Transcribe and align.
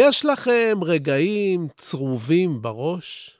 יש 0.00 0.24
לכם 0.24 0.78
רגעים 0.82 1.68
צרובים 1.76 2.62
בראש? 2.62 3.36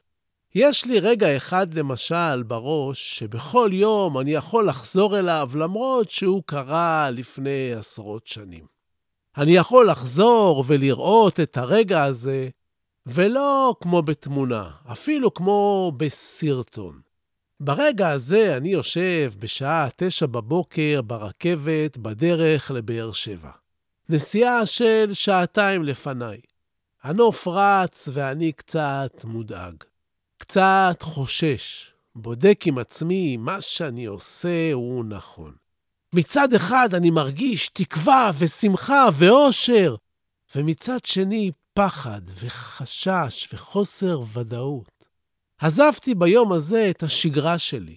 יש 0.54 0.84
לי 0.84 1.00
רגע 1.00 1.36
אחד 1.36 1.74
למשל 1.74 2.42
בראש, 2.42 3.18
שבכל 3.18 3.70
יום 3.72 4.18
אני 4.18 4.30
יכול 4.30 4.68
לחזור 4.68 5.18
אליו 5.18 5.50
למרות 5.54 6.08
שהוא 6.08 6.42
קרה 6.46 7.10
לפני 7.10 7.72
עשרות 7.72 8.26
שנים. 8.26 8.66
אני 9.36 9.52
יכול 9.52 9.90
לחזור 9.90 10.64
ולראות 10.66 11.40
את 11.40 11.56
הרגע 11.56 12.04
הזה, 12.04 12.48
ולא 13.06 13.74
כמו 13.80 14.02
בתמונה, 14.02 14.70
אפילו 14.92 15.34
כמו 15.34 15.92
בסרטון. 15.96 17.00
ברגע 17.60 18.08
הזה 18.08 18.56
אני 18.56 18.68
יושב 18.68 19.32
בשעה 19.38 19.88
תשע 19.96 20.26
בבוקר 20.26 21.00
ברכבת 21.02 21.98
בדרך 21.98 22.70
לבאר 22.70 23.12
שבע. 23.12 23.50
נסיעה 24.10 24.66
של 24.66 25.10
שעתיים 25.12 25.82
לפניי. 25.82 26.40
הנוף 27.02 27.48
רץ 27.48 28.08
ואני 28.12 28.52
קצת 28.52 29.24
מודאג. 29.24 29.74
קצת 30.38 30.98
חושש, 31.00 31.90
בודק 32.14 32.60
עם 32.66 32.78
עצמי 32.78 33.34
אם 33.34 33.44
מה 33.44 33.60
שאני 33.60 34.04
עושה 34.04 34.72
הוא 34.72 35.04
נכון. 35.04 35.54
מצד 36.12 36.52
אחד 36.52 36.88
אני 36.94 37.10
מרגיש 37.10 37.68
תקווה 37.68 38.30
ושמחה 38.38 39.06
ואושר, 39.18 39.96
ומצד 40.56 41.04
שני 41.04 41.50
פחד 41.74 42.22
וחשש 42.34 43.48
וחוסר 43.52 44.20
ודאות. 44.32 45.08
עזבתי 45.58 46.14
ביום 46.14 46.52
הזה 46.52 46.90
את 46.90 47.02
השגרה 47.02 47.58
שלי, 47.58 47.96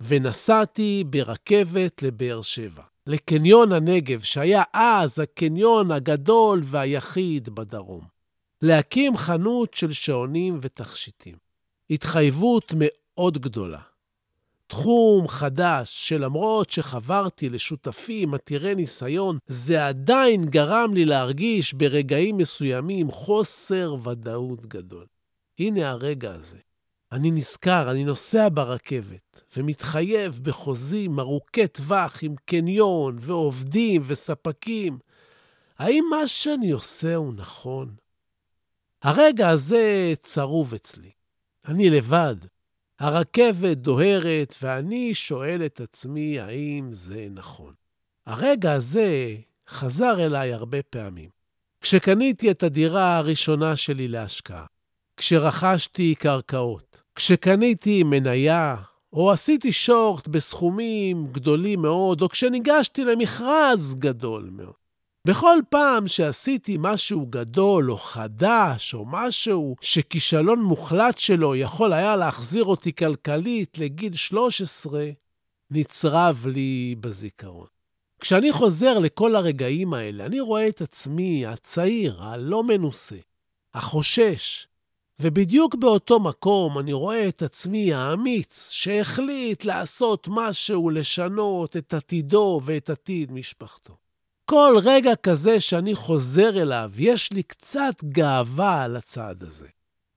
ונסעתי 0.00 1.04
ברכבת 1.06 2.02
לבאר 2.02 2.42
שבע. 2.42 2.82
לקניון 3.08 3.72
הנגב, 3.72 4.20
שהיה 4.20 4.62
אז 4.72 5.18
הקניון 5.18 5.90
הגדול 5.90 6.60
והיחיד 6.64 7.48
בדרום. 7.48 8.04
להקים 8.62 9.16
חנות 9.16 9.74
של 9.74 9.92
שעונים 9.92 10.58
ותכשיטים. 10.62 11.36
התחייבות 11.90 12.72
מאוד 12.76 13.38
גדולה. 13.38 13.80
תחום 14.66 15.28
חדש, 15.28 16.08
שלמרות 16.08 16.70
שחברתי 16.70 17.48
לשותפים 17.48 18.34
עתירי 18.34 18.74
ניסיון, 18.74 19.38
זה 19.46 19.86
עדיין 19.86 20.44
גרם 20.44 20.94
לי 20.94 21.04
להרגיש 21.04 21.74
ברגעים 21.74 22.36
מסוימים 22.36 23.10
חוסר 23.10 23.96
ודאות 24.04 24.66
גדול. 24.66 25.06
הנה 25.58 25.90
הרגע 25.90 26.34
הזה. 26.34 26.58
אני 27.12 27.30
נזכר, 27.30 27.90
אני 27.90 28.04
נוסע 28.04 28.48
ברכבת 28.52 29.42
ומתחייב 29.56 30.40
בחוזים 30.42 31.20
ארוכי 31.20 31.66
טווח 31.66 32.18
עם 32.22 32.34
קניון 32.44 33.16
ועובדים 33.20 34.02
וספקים. 34.04 34.98
האם 35.78 36.04
מה 36.10 36.26
שאני 36.26 36.70
עושה 36.70 37.14
הוא 37.14 37.34
נכון? 37.34 37.94
הרגע 39.02 39.48
הזה 39.48 40.12
צרוב 40.20 40.74
אצלי. 40.74 41.10
אני 41.68 41.90
לבד. 41.90 42.36
הרכבת 42.98 43.76
דוהרת, 43.76 44.54
ואני 44.62 45.14
שואל 45.14 45.62
את 45.66 45.80
עצמי 45.80 46.40
האם 46.40 46.88
זה 46.92 47.28
נכון. 47.30 47.74
הרגע 48.26 48.72
הזה 48.72 49.36
חזר 49.68 50.26
אליי 50.26 50.52
הרבה 50.52 50.82
פעמים. 50.82 51.30
כשקניתי 51.80 52.50
את 52.50 52.62
הדירה 52.62 53.16
הראשונה 53.16 53.76
שלי 53.76 54.08
להשקעה, 54.08 54.66
כשרכשתי 55.18 56.14
קרקעות, 56.14 57.02
כשקניתי 57.14 58.02
מניה, 58.02 58.76
או 59.12 59.32
עשיתי 59.32 59.72
שורט 59.72 60.28
בסכומים 60.28 61.26
גדולים 61.32 61.82
מאוד, 61.82 62.22
או 62.22 62.28
כשניגשתי 62.28 63.04
למכרז 63.04 63.94
גדול 63.98 64.50
מאוד. 64.52 64.72
בכל 65.24 65.58
פעם 65.68 66.08
שעשיתי 66.08 66.76
משהו 66.80 67.26
גדול 67.30 67.90
או 67.90 67.96
חדש, 67.96 68.94
או 68.94 69.04
משהו 69.06 69.76
שכישלון 69.80 70.62
מוחלט 70.62 71.18
שלו 71.18 71.56
יכול 71.56 71.92
היה 71.92 72.16
להחזיר 72.16 72.64
אותי 72.64 72.92
כלכלית 72.92 73.78
לגיל 73.78 74.14
13, 74.14 75.10
נצרב 75.70 76.46
לי 76.46 76.94
בזיכרון. 77.00 77.66
כשאני 78.20 78.52
חוזר 78.52 78.98
לכל 78.98 79.36
הרגעים 79.36 79.94
האלה, 79.94 80.26
אני 80.26 80.40
רואה 80.40 80.68
את 80.68 80.80
עצמי, 80.80 81.46
הצעיר, 81.46 82.22
הלא 82.22 82.62
מנוסה, 82.62 83.16
החושש, 83.74 84.66
ובדיוק 85.22 85.74
באותו 85.74 86.20
מקום 86.20 86.78
אני 86.78 86.92
רואה 86.92 87.28
את 87.28 87.42
עצמי 87.42 87.94
האמיץ, 87.94 88.70
שהחליט 88.70 89.64
לעשות 89.64 90.28
משהו, 90.30 90.90
לשנות 90.90 91.76
את 91.76 91.94
עתידו 91.94 92.60
ואת 92.64 92.90
עתיד 92.90 93.32
משפחתו. 93.32 93.96
כל 94.44 94.74
רגע 94.82 95.16
כזה 95.16 95.60
שאני 95.60 95.94
חוזר 95.94 96.62
אליו, 96.62 96.90
יש 96.98 97.32
לי 97.32 97.42
קצת 97.42 98.04
גאווה 98.04 98.82
על 98.82 98.96
הצעד 98.96 99.42
הזה. 99.42 99.68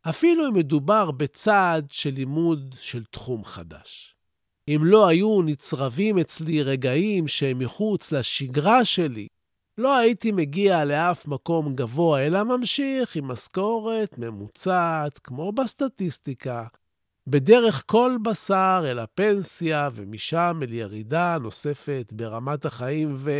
אפילו 0.10 0.48
אם 0.48 0.54
מדובר 0.54 1.12
בצעד 1.12 1.88
של 1.92 2.10
לימוד 2.10 2.76
של 2.80 3.04
תחום 3.04 3.44
חדש. 3.44 4.16
אם 4.68 4.82
לא 4.84 5.08
היו 5.08 5.42
נצרבים 5.42 6.20
אצלי 6.20 6.64
רגעים 6.64 7.28
שהם 7.28 7.60
מחוץ 7.60 8.12
לשגרה 8.12 8.86
שלי, 8.86 9.28
לא 9.78 9.98
הייתי 9.98 10.32
מגיע 10.32 10.86
לאף 10.86 11.28
מקום 11.28 11.76
גבוה, 11.76 12.26
אלא 12.26 12.44
ממשיך 12.44 13.16
עם 13.16 13.28
משכורת 13.28 14.18
ממוצעת, 14.18 15.20
כמו 15.20 15.52
בסטטיסטיקה, 15.52 16.64
בדרך 17.28 17.84
כל 17.86 18.18
בשר 18.22 18.84
אל 18.86 19.00
הפנסיה, 19.00 19.90
ומשם 19.96 20.60
אל 20.64 20.74
ירידה 20.74 21.38
נוספת 21.42 22.14
ברמת 22.16 22.66
החיים 22.66 23.16
ו... 23.18 23.32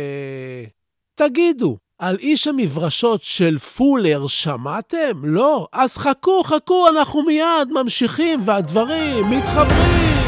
תגידו, 1.14 1.76
על 1.98 2.16
איש 2.18 2.46
המברשות 2.46 3.22
של 3.22 3.58
פולר 3.58 4.26
שמעתם? 4.26 5.24
לא? 5.24 5.66
אז 5.72 5.96
חכו, 5.96 6.42
חכו, 6.44 6.88
אנחנו 6.88 7.22
מיד 7.22 7.68
ממשיכים 7.72 8.40
והדברים 8.44 9.30
מתחברים. 9.30 10.21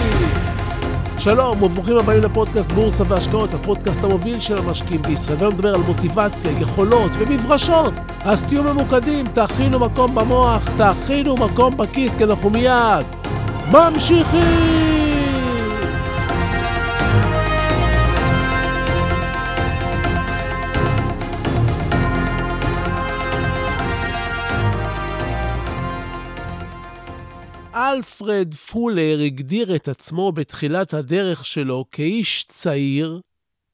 שלום 1.19 1.63
וברוכים 1.63 1.97
הבאים 1.97 2.21
לפודקאסט 2.21 2.73
בורסה 2.73 3.05
והשקעות, 3.09 3.55
הפודקאסט 3.55 4.05
המוביל 4.05 4.41
של 4.41 4.59
המשקיעים 4.59 5.03
בישראל. 5.03 5.39
והיום 5.39 5.55
נדבר 5.55 5.75
על 5.75 5.81
מוטיבציה, 5.81 6.51
יכולות 6.61 7.13
ומברשות. 7.19 7.95
אז 8.25 8.43
תהיו 8.43 8.63
ממוקדים, 8.63 9.27
תאכינו 9.27 9.79
מקום 9.79 10.15
במוח, 10.15 10.69
תאכינו 10.77 11.35
מקום 11.35 11.77
בכיס, 11.77 12.17
כי 12.17 12.25
אנחנו 12.25 12.51
מיד 12.51 13.07
ממשיכים! 13.73 14.94
אלפרד 27.93 28.55
פולר 28.55 29.19
הגדיר 29.27 29.77
את 29.77 29.89
עצמו 29.89 30.33
בתחילת 30.33 30.95
הדרך 30.95 31.45
שלו 31.45 31.85
כאיש 31.93 32.45
צעיר, 32.49 33.21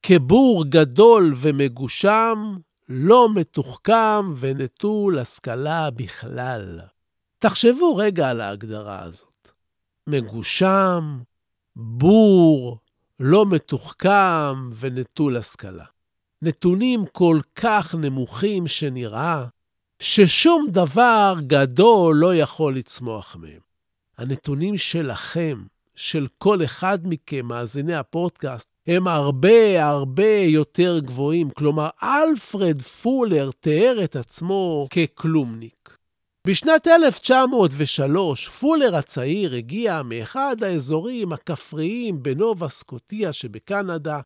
כבור 0.02 0.64
גדול 0.64 1.34
ומגושם, 1.36 2.56
לא 2.88 3.28
מתוחכם 3.34 4.34
ונטול 4.36 5.18
השכלה 5.18 5.90
בכלל. 5.90 6.80
תחשבו 7.38 7.96
רגע 7.96 8.30
על 8.30 8.40
ההגדרה 8.40 9.02
הזאת. 9.02 9.48
מגושם, 10.06 11.20
בור, 11.76 12.78
לא 13.20 13.46
מתוחכם 13.46 14.70
ונטול 14.80 15.36
השכלה. 15.36 15.84
נתונים 16.42 17.04
כל 17.12 17.40
כך 17.54 17.94
נמוכים 17.94 18.68
שנראה 18.68 19.44
ששום 20.02 20.66
דבר 20.70 21.34
גדול 21.46 22.16
לא 22.16 22.34
יכול 22.34 22.76
לצמוח 22.76 23.36
מהם. 23.36 23.69
הנתונים 24.20 24.76
שלכם, 24.76 25.62
של 25.94 26.26
כל 26.38 26.64
אחד 26.64 26.99
מכם, 27.05 27.46
מאזיני 27.46 27.94
הפודקאסט, 27.94 28.69
הם 28.87 29.08
הרבה 29.08 29.87
הרבה 29.87 30.37
יותר 30.37 30.99
גבוהים. 30.99 31.50
כלומר, 31.50 31.88
אלפרד 32.02 32.82
פולר 32.82 33.50
תיאר 33.61 34.05
את 34.05 34.17
עצמו 34.17 34.88
ככלומניק. 34.90 35.96
בשנת 36.46 36.87
1903, 36.87 38.49
פולר 38.49 38.96
הצעיר 38.96 39.55
הגיע 39.55 40.02
מאחד 40.05 40.62
האזורים 40.62 41.32
הכפריים 41.32 42.22
בנובה 42.22 42.69
סקוטיה 42.69 43.32
שבקנדה 43.32 44.20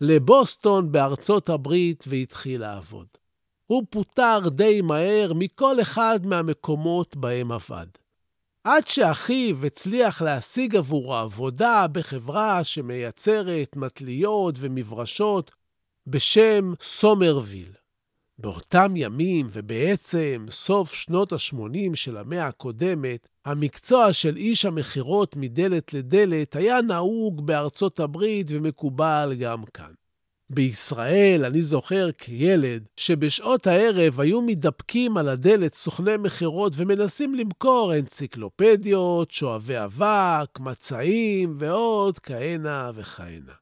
לבוסטון 0.00 0.92
בארצות 0.92 1.48
הברית 1.48 2.04
והתחיל 2.08 2.60
לעבוד. 2.60 3.06
הוא 3.66 3.82
פוטר 3.90 4.48
די 4.48 4.80
מהר 4.80 5.32
מכל 5.34 5.80
אחד 5.80 6.20
מהמקומות 6.24 7.16
בהם 7.16 7.52
עבד. 7.52 7.86
עד 8.66 8.86
שאחיו 8.88 9.66
הצליח 9.66 10.22
להשיג 10.22 10.76
עבורו 10.76 11.14
עבודה 11.14 11.86
בחברה 11.92 12.64
שמייצרת 12.64 13.76
מטליות 13.76 14.54
ומברשות 14.58 15.50
בשם 16.06 16.72
סומרוויל. 16.80 17.72
באותם 18.38 18.92
ימים, 18.96 19.48
ובעצם 19.52 20.46
סוף 20.50 20.94
שנות 20.94 21.32
ה-80 21.32 21.94
של 21.94 22.16
המאה 22.16 22.46
הקודמת, 22.46 23.28
המקצוע 23.44 24.12
של 24.12 24.36
איש 24.36 24.64
המכירות 24.64 25.36
מדלת 25.36 25.94
לדלת 25.94 26.56
היה 26.56 26.80
נהוג 26.80 27.46
בארצות 27.46 28.00
הברית 28.00 28.46
ומקובל 28.50 29.34
גם 29.40 29.64
כאן. 29.64 29.92
בישראל, 30.50 31.44
אני 31.44 31.62
זוכר 31.62 32.12
כילד, 32.18 32.88
שבשעות 32.96 33.66
הערב 33.66 34.20
היו 34.20 34.42
מתדפקים 34.42 35.16
על 35.16 35.28
הדלת 35.28 35.74
סוכני 35.74 36.16
מכירות 36.16 36.72
ומנסים 36.76 37.34
למכור 37.34 37.94
אנציקלופדיות, 37.94 39.30
שואבי 39.30 39.84
אבק, 39.84 40.60
מצעים 40.60 41.56
ועוד 41.58 42.18
כהנה 42.18 42.90
וכהנה. 42.94 43.52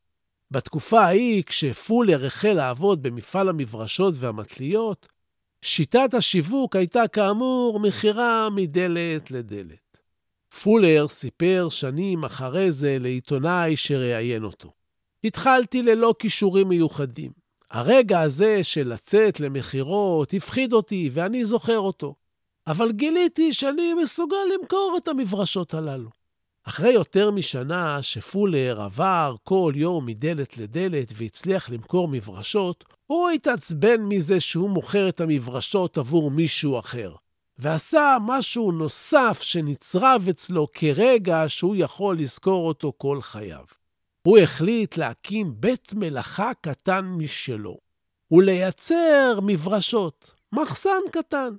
בתקופה 0.51 1.01
ההיא, 1.01 1.43
כשפולר 1.47 2.27
החל 2.27 2.53
לעבוד 2.53 3.03
במפעל 3.03 3.49
המברשות 3.49 4.15
והמטליות, 4.17 5.09
שיטת 5.63 6.15
השיווק 6.15 6.77
הייתה 6.77 7.09
כאמור 7.09 7.81
מכירה 7.81 8.49
מדלת 8.51 9.31
לדלת. 9.31 9.99
פולר 10.63 11.09
סיפר 11.09 11.69
שנים 11.71 12.25
אחרי 12.25 12.73
זה 12.73 12.97
לעיתונאי 13.01 13.77
שראיין 13.77 14.45
אותו. 14.45 14.84
התחלתי 15.25 15.83
ללא 15.83 16.15
כישורים 16.19 16.69
מיוחדים. 16.69 17.33
הרגע 17.71 18.21
הזה 18.21 18.65
של 18.65 18.89
לצאת 18.89 19.41
למכירות 19.41 20.35
הפחיד 20.35 20.73
אותי, 20.73 21.11
ואני 21.13 21.45
זוכר 21.45 21.79
אותו. 21.79 22.15
אבל 22.67 22.93
גיליתי 22.93 23.53
שאני 23.53 23.95
מסוגל 23.95 24.37
למכור 24.55 24.95
את 24.99 25.09
המברשות 25.09 25.75
הללו. 25.75 26.11
אחרי 26.65 26.93
יותר 26.93 27.31
משנה 27.31 28.03
שפולר 28.03 28.81
עבר 28.81 29.37
כל 29.43 29.73
יום 29.77 30.07
מדלת 30.07 30.59
לדלת 30.59 31.13
והצליח 31.17 31.71
למכור 31.71 32.09
מברשות, 32.09 32.85
הוא 33.07 33.31
התעצבן 33.31 34.01
מזה 34.01 34.41
שהוא 34.41 34.71
מוכר 34.71 35.09
את 35.09 35.21
המברשות 35.21 35.99
עבור 35.99 36.31
מישהו 36.31 36.79
אחר, 36.79 37.15
ועשה 37.59 38.17
משהו 38.27 38.73
נוסף 38.73 39.43
שנצרב 39.43 40.27
אצלו 40.31 40.67
כרגע 40.73 41.45
שהוא 41.49 41.77
יכול 41.79 42.19
לזכור 42.19 42.69
אותו 42.69 42.93
כל 42.99 43.23
חייו. 43.23 43.65
הוא 44.27 44.39
החליט 44.39 44.97
להקים 44.97 45.55
בית 45.61 45.95
מלאכה 45.95 46.51
קטן 46.61 47.05
משלו, 47.05 47.79
ולייצר 48.31 49.39
מברשות, 49.43 50.35
מחסן 50.53 51.01
קטן. 51.13 51.55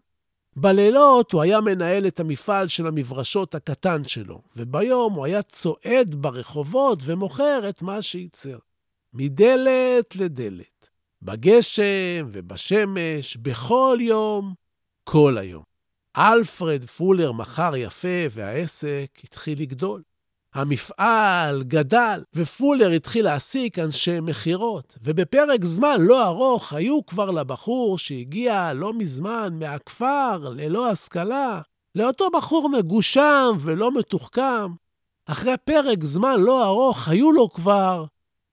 בלילות 0.55 1.31
הוא 1.31 1.41
היה 1.41 1.61
מנהל 1.61 2.07
את 2.07 2.19
המפעל 2.19 2.67
של 2.67 2.87
המברשות 2.87 3.55
הקטן 3.55 4.03
שלו, 4.03 4.41
וביום 4.55 5.13
הוא 5.13 5.25
היה 5.25 5.41
צועד 5.41 6.15
ברחובות 6.15 6.99
ומוכר 7.05 7.69
את 7.69 7.81
מה 7.81 8.01
שייצר. 8.01 8.57
מדלת 9.13 10.15
לדלת, 10.15 10.89
בגשם 11.21 12.29
ובשמש, 12.31 13.37
בכל 13.37 13.97
יום, 14.01 14.53
כל 15.03 15.37
היום. 15.37 15.63
אלפרד 16.17 16.85
פולר 16.85 17.31
מכר 17.31 17.75
יפה 17.75 18.25
והעסק 18.31 19.09
התחיל 19.23 19.61
לגדול. 19.61 20.01
המפעל 20.55 21.63
גדל, 21.63 22.23
ופולר 22.35 22.91
התחיל 22.91 23.25
להעסיק 23.25 23.79
אנשי 23.79 24.19
מכירות, 24.19 24.97
ובפרק 25.03 25.65
זמן 25.65 26.01
לא 26.01 26.27
ארוך 26.27 26.73
היו 26.73 27.05
כבר 27.05 27.31
לבחור 27.31 27.97
שהגיע 27.97 28.73
לא 28.73 28.93
מזמן 28.93 29.53
מהכפר, 29.59 30.37
ללא 30.55 30.89
השכלה, 30.89 31.61
לאותו 31.95 32.27
בחור 32.33 32.69
מגושם 32.69 33.57
ולא 33.59 33.91
מתוחכם. 33.91 34.71
אחרי 35.25 35.53
פרק 35.63 36.03
זמן 36.03 36.41
לא 36.41 36.65
ארוך 36.65 37.07
היו 37.07 37.31
לו 37.31 37.49
כבר 37.49 38.05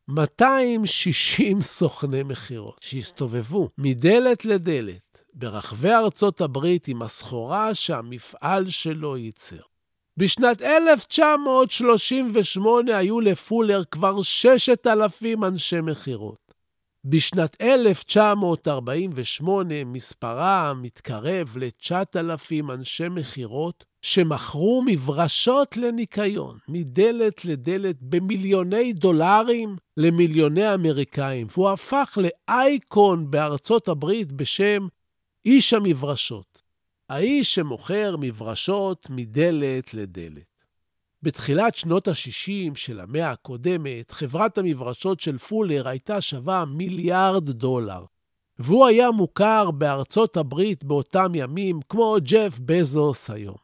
260 0.09 1.63
סוכני 1.63 2.23
מכירות 2.23 2.79
שהסתובבו 2.81 3.69
מדלת 3.79 4.45
לדלת 4.45 5.23
ברחבי 5.35 5.93
ארצות 5.93 6.41
הברית 6.41 6.89
עם 6.89 7.03
הסחורה 7.03 7.75
שהמפעל 7.75 8.67
שלו 8.69 9.17
ייצר. 9.17 9.72
בשנת 10.17 10.63
1938 10.63 12.97
היו 12.97 13.21
לפולר 13.21 13.83
כבר 13.91 14.23
6,000 14.23 15.45
אנשי 15.45 15.81
מכירות. 15.81 16.55
בשנת 17.05 17.57
1948 17.61 19.75
מספרם 19.85 20.81
מתקרב 20.83 21.57
ל-9,000 21.57 22.73
אנשי 22.73 23.09
מכירות 23.09 23.85
שמכרו 24.03 24.83
מברשות 24.87 25.77
לניקיון, 25.77 26.59
מדלת 26.69 27.45
לדלת, 27.45 27.97
במיליוני 28.01 28.93
דולרים 28.93 29.77
למיליוני 29.97 30.75
אמריקאים, 30.75 31.47
והוא 31.51 31.71
הפך 31.71 32.19
לאייקון 32.23 33.31
בארצות 33.31 33.89
הברית 33.89 34.33
בשם 34.33 34.87
איש 35.47 35.75
המברשות. 35.75 36.52
האיש 37.13 37.55
שמוכר 37.55 38.17
מברשות 38.21 39.07
מדלת 39.11 39.95
לדלת. 39.95 40.65
בתחילת 41.23 41.75
שנות 41.75 42.09
ה-60 42.09 42.75
של 42.75 43.01
המאה 43.01 43.31
הקודמת, 43.31 44.11
חברת 44.11 44.59
המברשות 44.59 45.21
של 45.21 45.39
פולר 45.39 45.89
הייתה 45.89 46.21
שווה 46.21 46.65
מיליארד 46.65 47.51
דולר, 47.51 48.05
והוא 48.59 48.87
היה 48.87 49.11
מוכר 49.11 49.71
בארצות 49.71 50.37
הברית 50.37 50.85
באותם 50.85 51.33
ימים 51.35 51.81
כמו 51.89 52.17
ג'ף 52.23 52.59
בזוס 52.59 53.31
היום. 53.31 53.57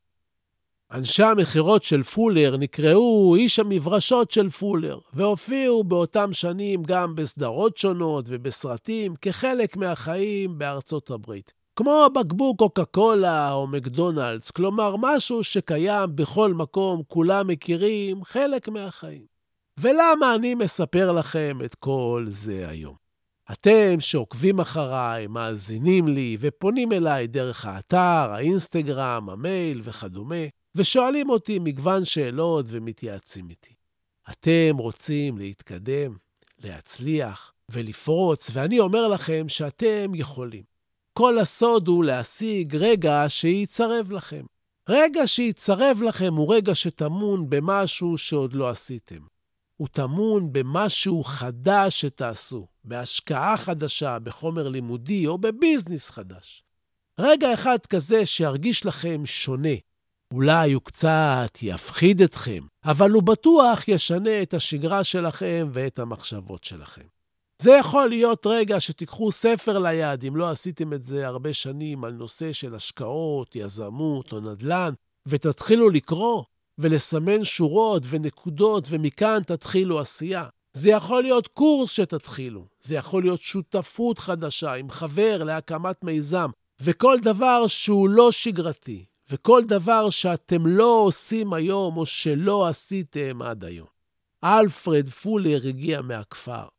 אנשי 0.92 1.22
המכירות 1.22 1.82
של 1.82 2.02
פולר 2.02 2.56
נקראו 2.56 3.36
איש 3.36 3.58
המברשות 3.58 4.30
של 4.30 4.50
פולר, 4.50 4.98
והופיעו 5.12 5.84
באותם 5.84 6.32
שנים 6.32 6.82
גם 6.82 7.14
בסדרות 7.14 7.76
שונות 7.76 8.24
ובסרטים 8.28 9.14
כחלק 9.16 9.76
מהחיים 9.76 10.58
בארצות 10.58 11.10
הברית. 11.10 11.57
כמו 11.78 12.06
בקבוק 12.14 12.58
קוקה 12.58 12.84
קולה 12.84 13.52
או 13.52 13.66
מקדונלדס, 13.66 14.50
כלומר 14.50 14.96
משהו 14.96 15.44
שקיים 15.44 16.16
בכל 16.16 16.54
מקום, 16.54 17.02
כולם 17.08 17.46
מכירים, 17.46 18.24
חלק 18.24 18.68
מהחיים. 18.68 19.26
ולמה 19.80 20.34
אני 20.34 20.54
מספר 20.54 21.12
לכם 21.12 21.58
את 21.64 21.74
כל 21.74 22.26
זה 22.28 22.68
היום? 22.68 22.94
אתם 23.52 24.00
שעוקבים 24.00 24.60
אחריי, 24.60 25.26
מאזינים 25.26 26.08
לי 26.08 26.36
ופונים 26.40 26.92
אליי 26.92 27.26
דרך 27.26 27.64
האתר, 27.64 28.30
האינסטגרם, 28.32 29.30
המייל 29.30 29.80
וכדומה, 29.84 30.44
ושואלים 30.74 31.30
אותי 31.30 31.58
מגוון 31.58 32.04
שאלות 32.04 32.66
ומתייעצים 32.68 33.50
איתי. 33.50 33.74
אתם 34.30 34.76
רוצים 34.78 35.38
להתקדם, 35.38 36.16
להצליח 36.64 37.52
ולפרוץ, 37.68 38.50
ואני 38.52 38.80
אומר 38.80 39.08
לכם 39.08 39.48
שאתם 39.48 40.14
יכולים. 40.14 40.77
כל 41.18 41.38
הסוד 41.38 41.88
הוא 41.88 42.04
להשיג 42.04 42.76
רגע 42.76 43.24
שיצרב 43.28 44.12
לכם. 44.12 44.44
רגע 44.88 45.26
שיצרב 45.26 46.02
לכם 46.02 46.34
הוא 46.34 46.54
רגע 46.54 46.74
שטמון 46.74 47.50
במשהו 47.50 48.18
שעוד 48.18 48.54
לא 48.54 48.68
עשיתם. 48.68 49.18
הוא 49.76 49.88
טמון 49.88 50.52
במשהו 50.52 51.24
חדש 51.24 52.00
שתעשו, 52.00 52.66
בהשקעה 52.84 53.56
חדשה, 53.56 54.18
בחומר 54.18 54.68
לימודי 54.68 55.26
או 55.26 55.38
בביזנס 55.38 56.10
חדש. 56.10 56.62
רגע 57.20 57.54
אחד 57.54 57.78
כזה 57.88 58.26
שירגיש 58.26 58.86
לכם 58.86 59.26
שונה. 59.26 59.74
אולי 60.34 60.72
הוא 60.72 60.82
קצת 60.82 61.58
יפחיד 61.62 62.22
אתכם, 62.22 62.66
אבל 62.84 63.10
הוא 63.10 63.22
בטוח 63.22 63.88
ישנה 63.88 64.42
את 64.42 64.54
השגרה 64.54 65.04
שלכם 65.04 65.68
ואת 65.72 65.98
המחשבות 65.98 66.64
שלכם. 66.64 67.17
זה 67.62 67.70
יכול 67.70 68.08
להיות 68.08 68.46
רגע 68.46 68.80
שתיקחו 68.80 69.32
ספר 69.32 69.78
ליד, 69.78 70.24
אם 70.24 70.36
לא 70.36 70.50
עשיתם 70.50 70.92
את 70.92 71.04
זה 71.04 71.26
הרבה 71.26 71.52
שנים, 71.52 72.04
על 72.04 72.12
נושא 72.12 72.52
של 72.52 72.74
השקעות, 72.74 73.56
יזמות 73.56 74.32
או 74.32 74.40
נדל"ן, 74.40 74.92
ותתחילו 75.26 75.90
לקרוא 75.90 76.44
ולסמן 76.78 77.44
שורות 77.44 78.02
ונקודות, 78.08 78.86
ומכאן 78.90 79.42
תתחילו 79.46 80.00
עשייה. 80.00 80.46
זה 80.72 80.90
יכול 80.90 81.22
להיות 81.22 81.48
קורס 81.48 81.90
שתתחילו, 81.90 82.66
זה 82.80 82.94
יכול 82.94 83.22
להיות 83.22 83.40
שותפות 83.40 84.18
חדשה 84.18 84.74
עם 84.74 84.90
חבר 84.90 85.44
להקמת 85.44 86.04
מיזם, 86.04 86.50
וכל 86.80 87.18
דבר 87.22 87.66
שהוא 87.66 88.08
לא 88.08 88.30
שגרתי, 88.30 89.04
וכל 89.30 89.62
דבר 89.64 90.10
שאתם 90.10 90.66
לא 90.66 91.00
עושים 91.04 91.52
היום 91.52 91.96
או 91.96 92.06
שלא 92.06 92.66
עשיתם 92.66 93.42
עד 93.42 93.64
היום. 93.64 93.86
אלפרד 94.44 95.10
פולר 95.10 95.60
הגיע 95.68 96.02
מהכפר. 96.02 96.77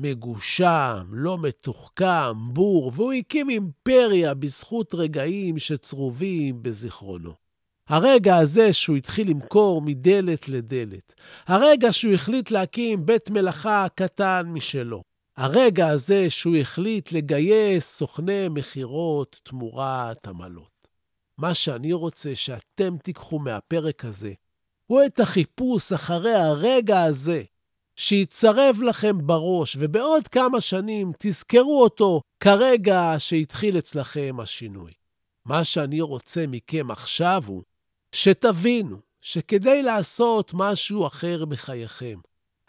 מגושם, 0.00 1.06
לא 1.10 1.38
מתוחכם, 1.38 2.52
בור, 2.52 2.92
והוא 2.94 3.12
הקים 3.12 3.50
אימפריה 3.50 4.34
בזכות 4.34 4.94
רגעים 4.94 5.58
שצרובים 5.58 6.62
בזיכרונו. 6.62 7.32
הרגע 7.88 8.36
הזה 8.36 8.72
שהוא 8.72 8.96
התחיל 8.96 9.30
למכור 9.30 9.82
מדלת 9.82 10.48
לדלת. 10.48 11.14
הרגע 11.46 11.92
שהוא 11.92 12.14
החליט 12.14 12.50
להקים 12.50 13.06
בית 13.06 13.30
מלאכה 13.30 13.86
קטן 13.94 14.42
משלו. 14.46 15.02
הרגע 15.36 15.88
הזה 15.88 16.30
שהוא 16.30 16.56
החליט 16.56 17.12
לגייס 17.12 17.96
סוכני 17.96 18.48
מכירות 18.48 19.40
תמורת 19.42 20.26
עמלות. 20.26 20.88
מה 21.38 21.54
שאני 21.54 21.92
רוצה 21.92 22.34
שאתם 22.34 22.96
תיקחו 22.98 23.38
מהפרק 23.38 24.04
הזה, 24.04 24.32
הוא 24.86 25.02
את 25.06 25.20
החיפוש 25.20 25.92
אחרי 25.92 26.34
הרגע 26.34 27.02
הזה, 27.02 27.42
שיצרב 28.00 28.82
לכם 28.82 29.26
בראש, 29.26 29.76
ובעוד 29.80 30.28
כמה 30.28 30.60
שנים 30.60 31.12
תזכרו 31.18 31.82
אותו 31.82 32.20
כרגע 32.40 33.14
שהתחיל 33.18 33.78
אצלכם 33.78 34.36
השינוי. 34.42 34.92
מה 35.44 35.64
שאני 35.64 36.00
רוצה 36.00 36.44
מכם 36.48 36.90
עכשיו 36.90 37.42
הוא 37.46 37.62
שתבינו 38.12 38.96
שכדי 39.20 39.82
לעשות 39.82 40.50
משהו 40.54 41.06
אחר 41.06 41.44
בחייכם, 41.44 42.18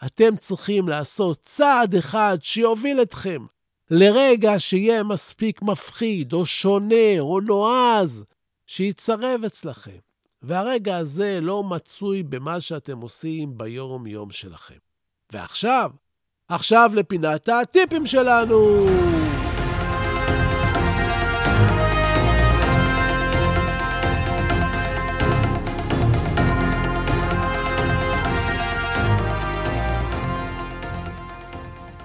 אתם 0.06 0.36
צריכים 0.36 0.88
לעשות 0.88 1.42
צעד 1.42 1.94
אחד 1.94 2.38
שיוביל 2.40 3.02
אתכם 3.02 3.46
לרגע 3.90 4.58
שיהיה 4.58 5.02
מספיק 5.02 5.62
מפחיד, 5.62 6.32
או 6.32 6.46
שונה, 6.46 7.18
או 7.20 7.40
נועז, 7.40 8.24
שיצרב 8.66 9.44
אצלכם. 9.46 9.98
והרגע 10.42 10.96
הזה 10.96 11.38
לא 11.42 11.64
מצוי 11.64 12.22
במה 12.22 12.60
שאתם 12.60 13.00
עושים 13.00 13.58
ביום-יום 13.58 14.30
שלכם. 14.30 14.89
ועכשיו, 15.32 15.90
עכשיו 16.48 16.90
לפינת 16.94 17.48
הטיפים 17.48 18.06
שלנו. 18.06 18.86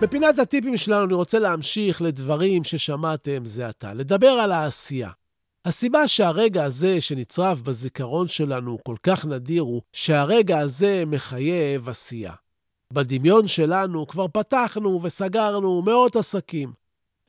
בפינת 0.01 0.39
הטיפים 0.39 0.77
שלנו 0.77 1.05
אני 1.05 1.13
רוצה 1.13 1.39
להמשיך 1.39 2.01
לדברים 2.01 2.63
ששמעתם 2.63 3.45
זה 3.45 3.67
עתה, 3.67 3.93
לדבר 3.93 4.27
על 4.27 4.51
העשייה. 4.51 5.09
הסיבה 5.65 6.07
שהרגע 6.07 6.63
הזה 6.63 7.01
שנצרב 7.01 7.61
בזיכרון 7.65 8.27
שלנו 8.27 8.77
כל 8.83 8.95
כך 9.03 9.25
נדיר 9.25 9.61
הוא 9.61 9.81
שהרגע 9.93 10.59
הזה 10.59 11.03
מחייב 11.07 11.89
עשייה. 11.89 12.33
בדמיון 12.93 13.47
שלנו 13.47 14.07
כבר 14.07 14.27
פתחנו 14.27 14.99
וסגרנו 15.03 15.81
מאות 15.81 16.15
עסקים. 16.15 16.73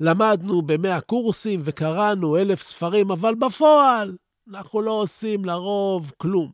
למדנו 0.01 0.63
במאה 0.63 1.01
קורסים 1.01 1.61
וקראנו 1.65 2.37
אלף 2.37 2.63
ספרים, 2.63 3.11
אבל 3.11 3.35
בפועל 3.35 4.17
אנחנו 4.51 4.81
לא 4.81 4.91
עושים 4.91 5.45
לרוב 5.45 6.13
כלום. 6.17 6.51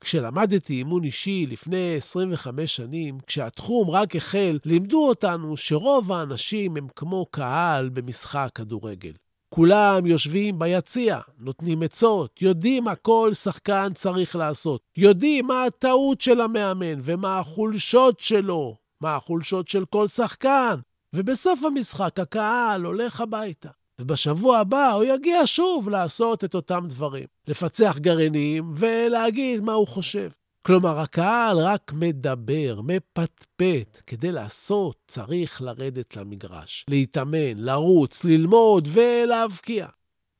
כשלמדתי 0.00 0.74
אימון 0.74 1.04
אישי 1.04 1.46
לפני 1.46 1.94
25 1.96 2.76
שנים, 2.76 3.18
כשהתחום 3.26 3.90
רק 3.90 4.16
החל, 4.16 4.58
לימדו 4.64 5.08
אותנו 5.08 5.56
שרוב 5.56 6.12
האנשים 6.12 6.76
הם 6.76 6.86
כמו 6.96 7.26
קהל 7.30 7.88
במשחק 7.88 8.50
כדורגל. 8.54 9.12
כולם 9.54 10.06
יושבים 10.06 10.58
ביציע, 10.58 11.20
נותנים 11.38 11.82
עצות, 11.82 12.42
יודעים 12.42 12.84
מה 12.84 12.94
כל 12.94 13.30
שחקן 13.34 13.92
צריך 13.94 14.36
לעשות, 14.36 14.80
יודעים 14.96 15.46
מה 15.46 15.64
הטעות 15.64 16.20
של 16.20 16.40
המאמן 16.40 17.00
ומה 17.02 17.38
החולשות 17.38 18.20
שלו, 18.20 18.76
מה 19.00 19.16
החולשות 19.16 19.68
של 19.68 19.84
כל 19.84 20.06
שחקן, 20.06 20.74
ובסוף 21.12 21.64
המשחק 21.64 22.20
הקהל 22.20 22.84
הולך 22.84 23.20
הביתה. 23.20 23.68
ובשבוע 24.00 24.58
הבא 24.58 24.92
הוא 24.92 25.04
יגיע 25.04 25.40
שוב 25.44 25.88
לעשות 25.88 26.44
את 26.44 26.54
אותם 26.54 26.84
דברים. 26.88 27.26
לפצח 27.48 27.98
גרעינים 27.98 28.72
ולהגיד 28.76 29.60
מה 29.60 29.72
הוא 29.72 29.86
חושב. 29.86 30.30
כלומר, 30.62 30.98
הקהל 30.98 31.58
רק 31.58 31.92
מדבר, 31.94 32.80
מפטפט. 32.84 34.02
כדי 34.06 34.32
לעשות 34.32 34.96
צריך 35.08 35.62
לרדת 35.62 36.16
למגרש, 36.16 36.84
להתאמן, 36.88 37.56
לרוץ, 37.56 38.24
ללמוד 38.24 38.88
ולהבקיע. 38.92 39.86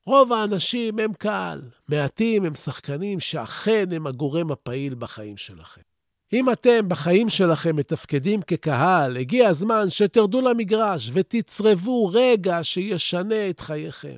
רוב 0.06 0.32
האנשים 0.32 0.98
הם 0.98 1.12
קהל, 1.12 1.62
מעטים 1.88 2.44
הם 2.44 2.54
שחקנים 2.54 3.20
שאכן 3.20 3.92
הם 3.92 4.06
הגורם 4.06 4.52
הפעיל 4.52 4.94
בחיים 4.94 5.36
שלכם. 5.36 5.80
אם 6.32 6.52
אתם 6.52 6.88
בחיים 6.88 7.28
שלכם 7.28 7.76
מתפקדים 7.76 8.42
כקהל, 8.42 9.16
הגיע 9.16 9.48
הזמן 9.48 9.90
שתרדו 9.90 10.40
למגרש 10.40 11.10
ותצרבו 11.12 12.10
רגע 12.14 12.58
שישנה 12.62 13.50
את 13.50 13.60
חייכם. 13.60 14.16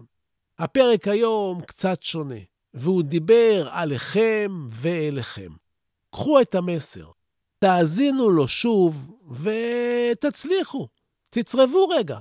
הפרק 0.59 1.09
היום 1.09 1.61
קצת 1.61 2.03
שונה, 2.03 2.41
והוא 2.75 3.03
דיבר 3.03 3.69
עליכם 3.71 4.67
ואליכם. 4.71 5.64
קחו 6.15 6.41
את 6.41 6.55
המסר, 6.55 7.11
תאזינו 7.59 8.31
לו 8.31 8.49
שוב 8.49 9.11
ותצליחו. 9.31 10.89
תצרבו 11.31 11.89
רגע. 11.89 12.19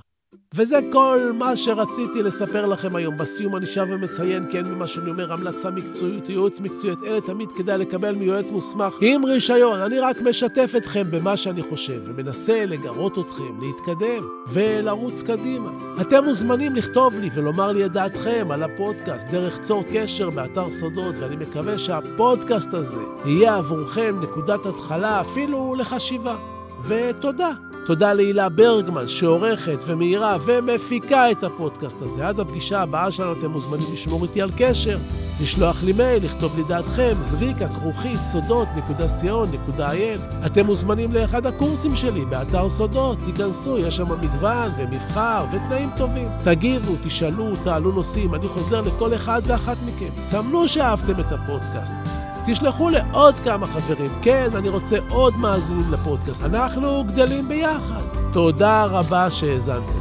וזה 0.54 0.78
כל 0.92 1.18
מה 1.34 1.56
שרציתי 1.56 2.22
לספר 2.22 2.66
לכם 2.66 2.96
היום. 2.96 3.18
בסיום 3.18 3.56
אני 3.56 3.66
שב 3.66 3.86
ומציין, 3.90 4.46
כן, 4.50 4.64
ממה 4.66 4.86
שאני 4.86 5.10
אומר, 5.10 5.32
המלצה 5.32 5.70
מקצועית, 5.70 6.28
ייעוץ 6.28 6.60
מקצועית, 6.60 6.98
אלה 7.06 7.20
תמיד 7.20 7.52
כדאי 7.52 7.78
לקבל 7.78 8.14
מיועץ 8.14 8.50
מוסמך 8.50 8.94
עם 9.00 9.24
רישיון. 9.24 9.80
אני 9.80 9.98
רק 9.98 10.22
משתף 10.22 10.72
אתכם 10.76 11.02
במה 11.10 11.36
שאני 11.36 11.62
חושב, 11.62 12.00
ומנסה 12.04 12.64
לגרות 12.66 13.18
אתכם 13.18 13.60
להתקדם 13.60 14.22
ולרוץ 14.52 15.22
קדימה. 15.22 15.70
אתם 16.00 16.24
מוזמנים 16.24 16.76
לכתוב 16.76 17.18
לי 17.18 17.28
ולומר 17.34 17.72
לי 17.72 17.86
את 17.86 17.92
דעתכם 17.92 18.46
על 18.50 18.62
הפודקאסט 18.62 19.26
דרך 19.30 19.60
צור 19.60 19.84
קשר 19.92 20.30
באתר 20.30 20.70
סודות, 20.70 21.14
ואני 21.20 21.36
מקווה 21.36 21.78
שהפודקאסט 21.78 22.74
הזה 22.74 23.02
יהיה 23.26 23.56
עבורכם 23.56 24.20
נקודת 24.22 24.66
התחלה 24.66 25.20
אפילו 25.20 25.74
לחשיבה. 25.74 26.53
ותודה. 26.86 27.50
תודה 27.86 28.12
להילה 28.12 28.48
ברגמן, 28.48 29.08
שעורכת 29.08 29.78
ומאירה 29.86 30.36
ומפיקה 30.44 31.30
את 31.30 31.44
הפודקאסט 31.44 32.02
הזה. 32.02 32.28
עד 32.28 32.40
הפגישה 32.40 32.80
הבאה 32.80 33.10
שלנו 33.10 33.32
אתם 33.32 33.50
מוזמנים 33.50 33.86
לשמור 33.92 34.22
איתי 34.22 34.42
על 34.42 34.50
קשר, 34.56 34.98
לשלוח 35.42 35.84
לי 35.84 35.92
מייל, 35.92 36.24
לכתוב 36.24 36.56
לי 36.56 36.62
דעתכם, 36.68 37.12
זביקה, 37.22 37.68
כרוכית, 37.68 38.18
סודות.co.il. 38.32 40.46
אתם 40.46 40.66
מוזמנים 40.66 41.12
לאחד 41.12 41.46
הקורסים 41.46 41.96
שלי 41.96 42.24
באתר 42.24 42.68
סודות, 42.68 43.18
תיכנסו, 43.26 43.76
יש 43.76 43.96
שם 43.96 44.06
מגוון 44.22 44.68
ומבחר 44.78 45.44
ותנאים 45.52 45.90
טובים. 45.96 46.28
תגיבו, 46.44 46.92
תשאלו, 47.04 47.56
תעלו 47.64 47.92
נושאים, 47.92 48.34
אני 48.34 48.48
חוזר 48.48 48.80
לכל 48.80 49.14
אחד 49.14 49.42
ואחת 49.46 49.76
מכם. 49.84 50.10
סמנו 50.16 50.68
שאהבתם 50.68 51.20
את 51.20 51.32
הפודקאסט. 51.32 52.23
תשלחו 52.46 52.90
לעוד 52.90 53.34
כמה 53.38 53.66
חברים. 53.66 54.10
כן, 54.22 54.48
אני 54.54 54.68
רוצה 54.68 54.96
עוד 55.10 55.36
מאזינים 55.36 55.92
לפודקאסט. 55.92 56.44
אנחנו 56.44 57.04
גדלים 57.04 57.48
ביחד. 57.48 58.02
תודה 58.32 58.84
רבה 58.84 59.30
שהאזנתם. 59.30 60.00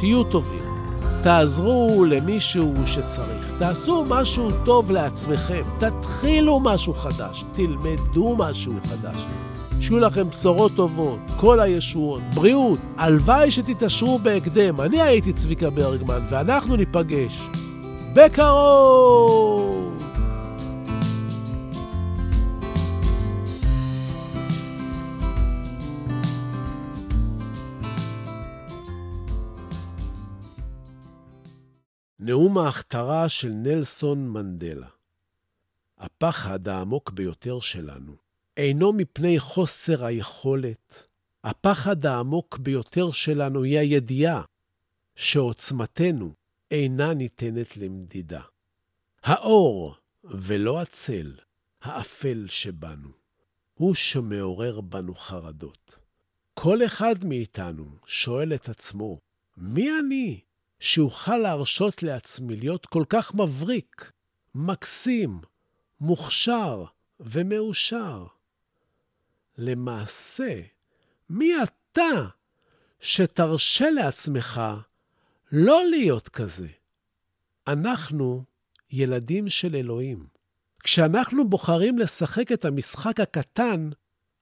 תהיו 0.00 0.24
טובים. 0.24 0.60
תעזרו 1.22 2.04
למישהו 2.08 2.72
שצריך. 2.86 3.58
תעשו 3.58 4.04
משהו 4.10 4.50
טוב 4.64 4.90
לעצמכם. 4.90 5.62
תתחילו 5.78 6.60
משהו 6.60 6.94
חדש. 6.94 7.44
תלמדו 7.52 8.36
משהו 8.38 8.72
חדש. 8.84 9.24
שיהיו 9.80 10.00
לכם 10.00 10.30
בשורות 10.30 10.72
טובות, 10.76 11.18
כל 11.36 11.60
הישועות, 11.60 12.22
בריאות. 12.34 12.78
הלוואי 12.96 13.50
שתתעשרו 13.50 14.18
בהקדם. 14.18 14.80
אני 14.80 15.02
הייתי 15.02 15.32
צביקה 15.32 15.70
ברגמן, 15.70 16.20
ואנחנו 16.30 16.76
ניפגש 16.76 17.48
בקרוב! 18.14 19.93
נאום 32.26 32.58
ההכתרה 32.58 33.28
של 33.28 33.48
נלסון 33.48 34.28
מנדלה. 34.28 34.88
הפחד 35.98 36.68
העמוק 36.68 37.10
ביותר 37.10 37.60
שלנו 37.60 38.16
אינו 38.56 38.92
מפני 38.92 39.40
חוסר 39.40 40.04
היכולת. 40.04 41.06
הפחד 41.44 42.06
העמוק 42.06 42.58
ביותר 42.58 43.10
שלנו 43.10 43.62
היא 43.62 43.78
הידיעה 43.78 44.42
שעוצמתנו 45.16 46.34
אינה 46.70 47.14
ניתנת 47.14 47.76
למדידה. 47.76 48.42
האור 49.22 49.96
ולא 50.24 50.80
הצל, 50.80 51.32
האפל 51.82 52.46
שבנו, 52.48 53.08
הוא 53.74 53.94
שמעורר 53.94 54.80
בנו 54.80 55.14
חרדות. 55.14 55.98
כל 56.54 56.84
אחד 56.86 57.24
מאיתנו 57.24 57.86
שואל 58.06 58.54
את 58.54 58.68
עצמו, 58.68 59.18
מי 59.56 59.88
אני 59.98 60.40
שאוכל 60.84 61.36
להרשות 61.36 62.02
לעצמי 62.02 62.56
להיות 62.56 62.86
כל 62.86 63.04
כך 63.08 63.34
מבריק, 63.34 64.12
מקסים, 64.54 65.40
מוכשר 66.00 66.84
ומאושר. 67.20 68.26
למעשה, 69.58 70.60
מי 71.30 71.52
אתה 71.62 72.26
שתרשה 73.00 73.90
לעצמך 73.90 74.60
לא 75.52 75.82
להיות 75.90 76.28
כזה? 76.28 76.68
אנחנו 77.66 78.44
ילדים 78.90 79.48
של 79.48 79.76
אלוהים. 79.76 80.26
כשאנחנו 80.82 81.48
בוחרים 81.48 81.98
לשחק 81.98 82.52
את 82.52 82.64
המשחק 82.64 83.20
הקטן, 83.20 83.90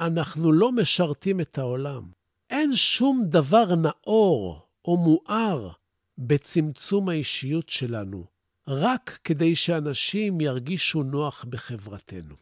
אנחנו 0.00 0.52
לא 0.52 0.72
משרתים 0.72 1.40
את 1.40 1.58
העולם. 1.58 2.10
אין 2.50 2.76
שום 2.76 3.24
דבר 3.28 3.74
נאור 3.74 4.66
או 4.84 4.96
מואר 4.96 5.81
בצמצום 6.18 7.08
האישיות 7.08 7.68
שלנו, 7.68 8.24
רק 8.68 9.18
כדי 9.24 9.56
שאנשים 9.56 10.40
ירגישו 10.40 11.02
נוח 11.02 11.44
בחברתנו. 11.44 12.34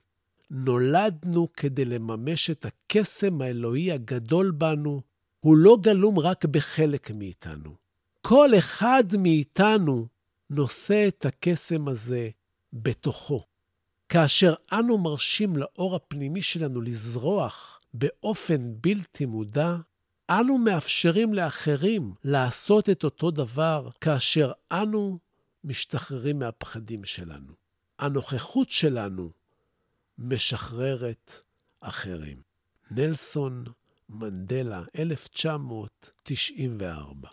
נולדנו 0.51 1.49
כדי 1.53 1.85
לממש 1.85 2.51
את 2.51 2.65
הקסם 2.65 3.41
האלוהי 3.43 3.93
הגדול 3.93 4.51
בנו, 4.51 5.03
הוא 5.41 5.57
לא 5.57 5.79
גלום 5.83 6.19
רק 6.19 6.45
בחלק 6.45 7.11
מאיתנו. 7.11 7.75
כל 8.23 8.51
אחד 8.59 9.05
מאיתנו 9.19 10.07
נושא 10.51 11.09
את 11.09 11.27
הקסם 11.27 11.89
הזה 11.89 12.31
בתוכו. 12.73 13.45
כאשר 14.09 14.55
אנו 14.73 14.99
מרשים 14.99 15.57
לאור 15.57 15.97
הפנימי 15.97 16.43
שלנו 16.43 16.81
לזרוח 16.81 17.81
באופן 17.95 18.73
בלתי 18.81 19.27
מודע, 19.27 19.77
אנו 20.31 20.59
מאפשרים 20.59 21.35
לאחרים 21.35 22.15
לעשות 22.25 22.91
את 22.91 23.05
אותו 23.05 23.31
דבר 23.31 23.89
כאשר 24.01 24.53
אנו 24.73 25.19
משתחררים 25.65 26.39
מהפחדים 26.39 27.05
שלנו. 27.05 27.53
הנוכחות 27.99 28.71
שלנו 28.71 29.31
משחררת 30.19 31.33
אחרים. 31.81 32.43
נלסון 32.91 33.65
מנדלה, 34.09 34.83
1994 34.99 37.29